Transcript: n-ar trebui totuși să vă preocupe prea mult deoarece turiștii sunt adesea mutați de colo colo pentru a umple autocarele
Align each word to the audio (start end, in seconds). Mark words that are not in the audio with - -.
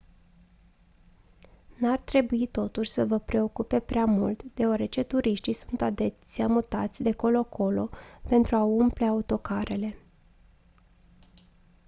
n-ar 1.77 1.99
trebui 1.99 2.47
totuși 2.47 2.89
să 2.91 3.05
vă 3.05 3.19
preocupe 3.19 3.79
prea 3.79 4.05
mult 4.05 4.43
deoarece 4.53 5.03
turiștii 5.03 5.53
sunt 5.53 5.81
adesea 5.81 6.47
mutați 6.47 7.03
de 7.03 7.11
colo 7.11 7.43
colo 7.43 7.89
pentru 8.27 8.55
a 8.55 8.63
umple 8.63 9.05
autocarele 9.05 9.97